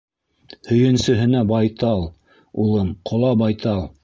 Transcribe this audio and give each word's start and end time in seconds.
—Һөйөнсөһөнә 0.69 1.43
байтал, 1.53 2.03
улым, 2.65 2.93
ҡола 3.13 3.37
байтал. 3.45 3.89